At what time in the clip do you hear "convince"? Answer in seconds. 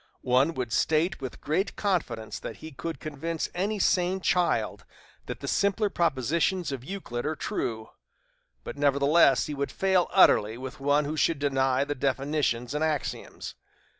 2.99-3.49